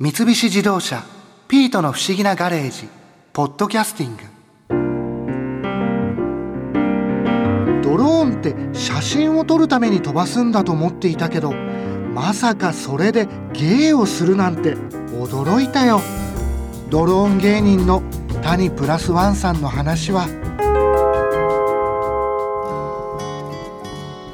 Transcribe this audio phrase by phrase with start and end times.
[0.00, 1.04] 三菱自動車
[1.46, 2.88] 「ピートの不思議なガレージ」
[3.32, 4.22] 「ポッドキャスティング」
[7.88, 11.54] ドローンって写真を撮るために飛ばすんだと思っていたけど
[12.12, 14.74] まさかそれで芸をするなんて
[15.12, 16.00] 驚いたよ。
[16.90, 18.02] ドローン芸人の
[18.42, 20.26] 谷プラスワンさんの話は。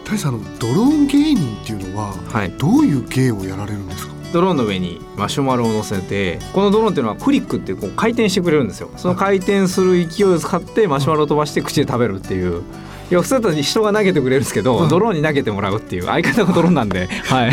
[0.06, 4.19] 谷さんあのドローン芸人っていうのははい、どういう芸をやられるんですか？
[4.32, 8.90] ドローンの上にマシュマロを乗せてこのドローンっていうのはクリックってこう回転してくれるんですよ。
[8.96, 12.62] その回転する勢いを使ってマシュマロを飛ばして口で食べるっていう。
[13.10, 14.88] いや普通だったら人が投げてくれるんですけど、うん。
[14.88, 17.08] ドローンに投げてもらうっていう相方がドローンなんで。
[17.08, 17.52] はい。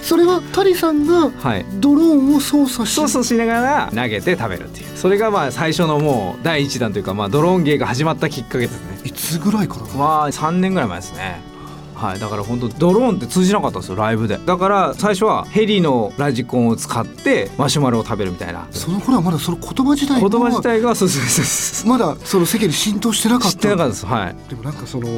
[0.00, 1.66] それは谷さんがはい。
[1.74, 4.86] ドローンを操作し操作しながら投げて食べるっていう。
[4.96, 9.00] それがまあ最初のもう第一弾というかまあドローン芸が始まったきっかけですね。
[9.04, 11.51] いつぐらいからまあ3年ぐらい前ですね
[12.02, 14.38] はいだから本当ドローンって通じなかったんですよライブで。
[14.38, 18.66] だから最初はヘリのラジコンを使ってマシュマロを食べるみたいな。
[18.72, 23.56] その頃はまだその言葉自体が言葉自体がそうそうそうまだその世間に浸透してなかった。
[23.56, 24.06] 知ってなかったです。
[24.06, 24.36] はい。
[24.48, 25.08] でもなんかその、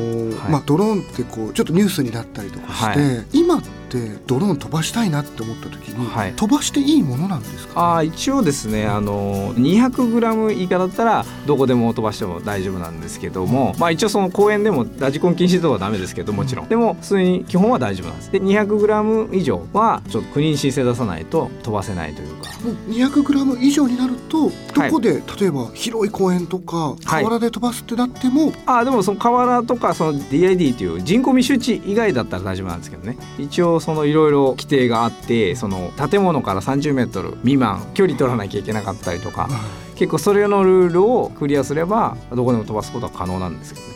[0.51, 3.84] まあドローンってこうちょっとニュースになったりとかして、は今って
[4.27, 6.33] ドローン飛ばしたいなって思った時に、はい。
[6.33, 16.69] 飛ばしていいものなんですか、あー一応ですねあの 200g 以下だったらどこでも飛ばしても大丈夫なんですけどもまあ一応その公園でもラジコン禁止とかはダメですけどもちろん。
[16.69, 18.33] でも普通に基本は大丈夫なんです。
[18.33, 22.51] で 200g 以上はちょっと国に申請出さないと飛ばせないというか。
[22.65, 24.91] もう 200g 以上になるとどはい。
[24.91, 27.05] こで、例えば広い公園とかはい。
[27.05, 33.17] 河原で飛ばすってなっても、あーでもその河原とかその DID という人口密集地以外だったら大丈夫なんですけどね。
[33.39, 39.47] 一応そのいろいろ規定があってその建物から30メートル未満距離取らなきゃいけなかったりとか
[39.95, 43.95] 結構それのルールをクリアすればどこでも飛ばすことは可能なんですけどね。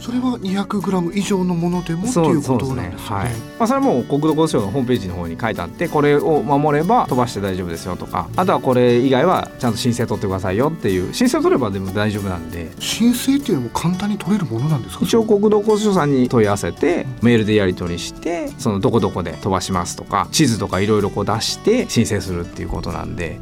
[0.00, 3.22] それは 200g 以上のものでもっていうことなんですよね。
[3.22, 3.30] はい。
[3.58, 23.40] まあそれはもう国土交通省のホームページの方に書いてあってこれを守れば飛ばして大丈夫ですよとかあとはこれ以外はちゃんと申請取ってくださいよっていう申請取ればでも大丈夫なんで申請っていうのも簡単に取れるものなんですか一応国土交通省さんに問い合わせてメールでやり取りしてそのどこどこで飛ばしますとか地図とかいろいろこう出して申請するっていうことなんで。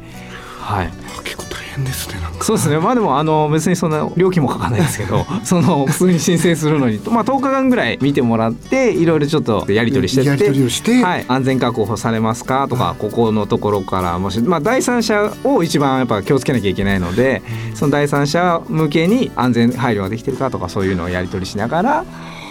[0.69, 0.87] はい、
[1.17, 1.48] あ結構大
[1.79, 2.79] 変ですねそうですね。
[2.79, 17.41] まあでもあの別にそんな料金もかかんないですけど その普通に申請するのに、まあ、10日間ぐらい見てもらっていろいろちょっとやり取りしてってやり取りをして、はい、安全確保されますかとか、ここのところからもし、まあ、第三者を一番やっぱ気をつけなきゃいけないので
[17.75, 22.05] その第三者向けに安全配慮ができてるかとかそういうのをやり取りしながら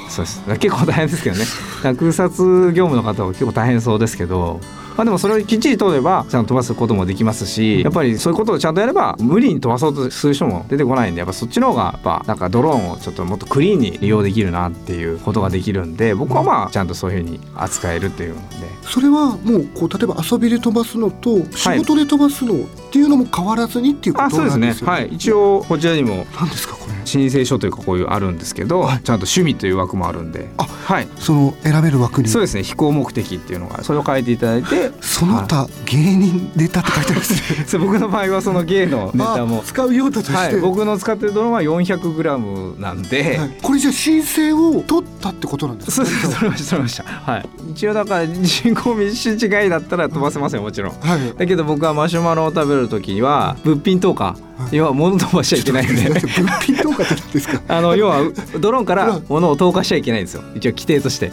[0.08, 0.42] そうです。
[0.58, 1.44] 結構大変ですけどね。
[1.82, 4.60] 空撮業務の方は結構大変そうですけど。
[4.98, 18.56] まあでもそれをきっちり通ればちゃんと飛ばすこともできますしやっぱりそういうことをちゃんとやれば無理に飛ばそうとする人も出てこないんでやっぱそっちの方がやっぱなんかドローンをちょっともっとクリーンに利用できるなっていうことができるんで僕はまあちゃんとそういうふうに扱えるっていうので。
[18.82, 22.56] それはもうこう例えば遊びで飛ばすのと仕事で飛ばすのっ
[22.90, 24.92] ていうのも変わらずにっていうことなんですよね？
[24.92, 25.08] はい。
[25.12, 26.26] 一応こちらにも。
[26.34, 26.74] 何ですか
[27.08, 29.02] 申請書というかこういうあるんですけど、はい。
[29.02, 30.48] ちゃんと趣味という枠もあるんで。
[30.58, 31.08] あはい。
[31.16, 32.28] その選べる枠に。
[32.28, 32.62] そうですね。
[32.62, 37.78] 飛行目的っていうのがそれを書いていただいてその他芸人ネタって書いてありますね。
[37.84, 43.58] 僕の場合はその芸のネタもあ使う用途として、はい、僕の使ってるドローンは 400g なんで、はい。
[43.62, 46.06] これじゃあ申請を取ったってことなんですか？
[46.06, 46.30] そうです。
[46.34, 47.04] 取れました取れました。
[47.04, 47.48] はい。
[47.72, 50.92] 一応だから人口密集地外だったら飛ばせますよもちろん。
[51.00, 51.34] はい。
[51.36, 54.36] だけど僕はマシュマロを食べる時には物品投下
[54.72, 56.10] 要は物飛ばしちゃいけないんで。
[57.68, 58.22] あの要は
[58.60, 60.42] ドローンから物を投下しちゃいけないんですよ。
[60.54, 61.32] 一応規定として。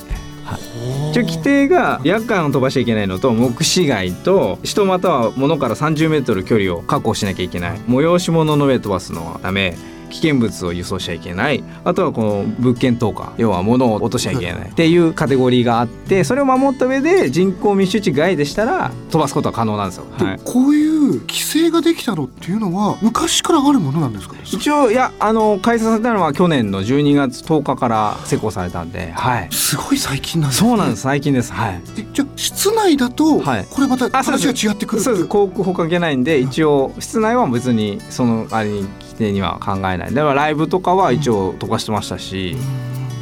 [1.11, 7.79] 一応規定が夜間を飛ばしちゃいけないのと目視外と人または物から30メートル距離を確保しなきゃいけない。
[7.87, 9.75] 催し物の上飛ばすのはダメ
[10.09, 11.63] 危険物を輸送しちゃいけない。
[11.83, 14.69] あとはこの物件投下要は物を落としちゃいけない。
[14.69, 20.05] っていうカテゴリーがあってそれを守った上で人口密集地外でしたら飛ばすことは可能なんですよ。
[20.11, 20.37] はい。
[20.37, 24.35] でこういう規制ができたのっていうのは昔からあるものなんですか？
[24.43, 30.69] 一応いやあの開催されたのは去年の12月10日から施行されたんで、はい、すごい最近なんですね。
[30.69, 31.01] そうなんです。
[31.03, 31.51] 最近です。
[31.51, 31.81] はい。
[31.97, 33.65] えじゃあ室内だとはい。
[33.69, 34.47] これまたあそうです。
[34.47, 35.27] 話が違ってくるそうです。
[35.27, 42.55] 航空法関係ないんで一応室内は別にそのあれに規定には考えないだからライブとかは一応飛ばしてましたし、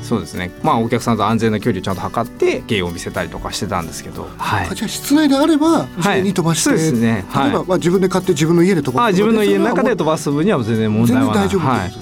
[0.04, 0.52] そうですね。
[0.62, 4.28] まあお客さんと安全な距離をちゃんと測って芸を見せたりとかしてたんですけど。
[4.38, 4.70] はい。
[4.70, 7.26] あじゃあ室内であれば自由に飛ばして、そうですね。
[7.30, 7.50] はい。
[7.50, 11.48] 例えば、まあ、自分で買って自分の家で飛ばすあ自分の家の中で飛ばす分には全然問全然題はない。
[11.48, 12.00] 大丈夫はいです、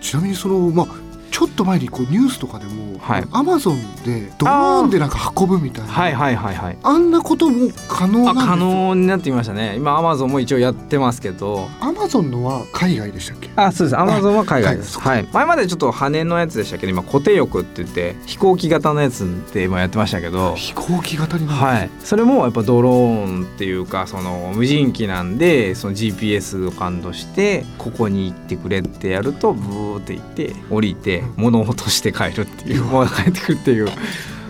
[0.00, 0.86] ちなみにそのまあ
[1.34, 3.24] ちょっと前にこうニュースとかでも、はい。
[3.32, 5.90] アマゾンでドローンでなんか運ぶみたいな。
[5.92, 9.74] はいはいはいはいあんなことも可能なんですあ可能になってきましたね。
[9.76, 11.68] 今アマゾンも一応やってますけど。
[11.80, 13.50] アマゾンのは海外でしたっけ？
[13.56, 13.98] あそうです。
[13.98, 15.28] アマゾンは海外ですはいはい。
[15.32, 16.86] 前までちょっと羽のやつでしたけ？
[16.86, 20.54] ど今固定翼って言って飛行機型のやつで今やってましたけど。
[20.54, 32.84] 飛行機型になるはい、それもやっぱドローンっていうかその無人機なんでその GPS を感度してここに行ってくれってやるとブーって行って降りて物を落として帰るっていう。
[32.84, 33.86] もう帰ってくるっていう。
[33.86, 33.90] も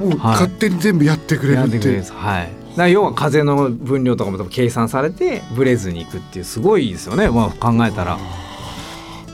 [0.07, 0.19] うはい。
[0.19, 1.61] 勝手に全部やってくれるって。
[1.61, 2.13] やってくれるんです。
[2.13, 2.65] はい。
[2.71, 8.19] だから要は風の分量とかも計算されてブレずに行くっていうすごいですよね、まあ、考えたら。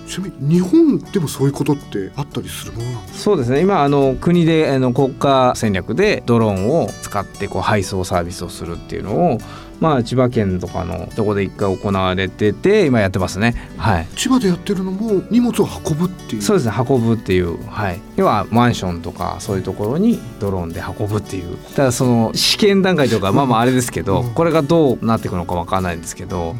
[0.07, 3.61] ちなみに日本でもそういうことってあったりするものなんですそうですね。
[3.61, 9.39] 今あの国であの国家戦略でドローンを使ってこう配送サービスをするっていうのを
[9.81, 13.55] まあ千葉県とかのとこで一回行われてて今やってますね。
[13.77, 14.07] はい。
[14.15, 16.43] 千葉でやってるのも荷物を運ぶっていう。
[16.43, 16.67] そうです。
[16.67, 17.59] ね運ぶっていう。
[17.67, 18.01] はい。
[18.17, 21.57] 要はマンションとかそういうところにドローンで運ぶっていう。
[21.75, 24.31] ただその試験段階とか まあまああれですけどうん。
[24.31, 26.55] これがどうなっていくのかわからないんですけど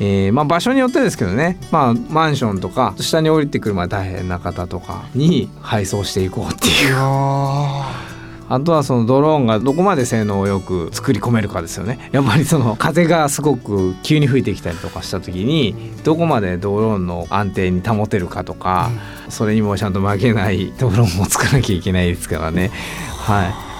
[0.00, 8.11] えーまあ、場所によってですけどね、まあ、マンションとか下に降りてくるまで大変な方とかに配送していこうっていう
[8.54, 11.98] あとはそのドローンがどこまで性能をよく作り込めるかですよね。
[12.12, 18.90] やっぱりその風がすごく急に吹いてきたりとかした時にどこまでドローンの安定に保てるかとか、
[19.30, 22.70] それにもちゃんと負けないドローンも作らなきゃいけないですからね。
[23.24, 23.71] は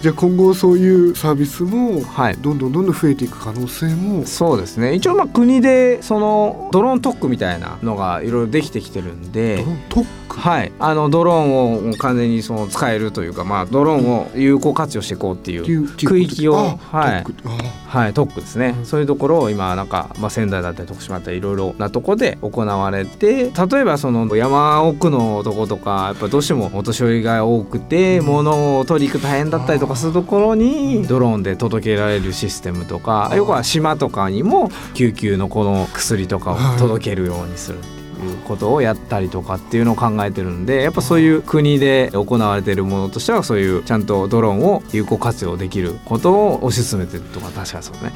[0.00, 4.24] じゃあ今後そういうサービスもい、はい、どんどんどんどん増えていく可能性も。
[4.24, 4.94] そうですね。
[4.94, 10.10] 一応まあ国でそのドローン特区みたいなのがいろいろできてきてるんドでローン特区？
[10.30, 17.24] はい、あのドローンを完全にその使えるというか、まあ、ドローンを有効活用していこうっていう区域をあはい。
[17.24, 17.48] 特区。
[17.48, 17.58] あ
[17.90, 37.78] はい、特区ですね、うんそういうところを今なんか、まあ、仙台だったり徳島だったりいろいろなとこで行われて例えばその山奥のとことかやっぱどうしてもお年寄りが多くて物を取り行く大変だったりとかするところにドローンで届けられるシステムとかあー要は島とかにも救急のこの薬とかを届けるようにする。
[37.78, 48.12] っていうことをやったりとかっていうのを考えてるんでやっぱそういう国で行われているものとしてはそういうちゃんとドローンを有効活用できることを推し進めてるとか確かそうね。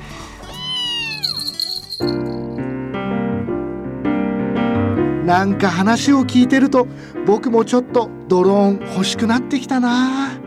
[5.25, 6.87] なんか話を聞いてると
[7.27, 10.44] 僕もちょっとドローン欲しくなってきたな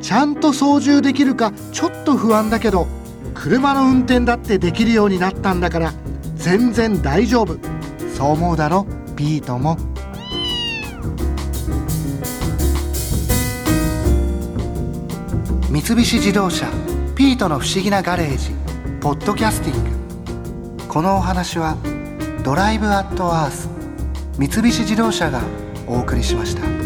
[0.00, 2.86] ちゃんと操縦できるかちょっと不安だけど
[3.34, 5.92] 車の運転だってできるようになったんだから
[6.36, 7.58] 全然大丈夫。
[8.14, 8.86] そう思うだろ？
[9.14, 9.76] ピートも。
[15.70, 16.66] 三菱自動車
[17.14, 18.52] ピートの不思議なガレージ
[19.00, 20.84] ポッドキャスティング。
[20.88, 21.76] このお話は
[22.42, 23.68] ドライブアットアース
[24.38, 25.42] 三菱自動車が
[25.86, 26.85] お送りしました。